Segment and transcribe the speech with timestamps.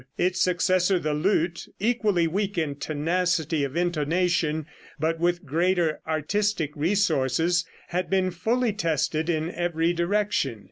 [0.17, 4.65] Its successor, the lute, equally weak in tenacity of intonation,
[4.99, 10.59] but with greater artistic resources, had been fully tested in every direction.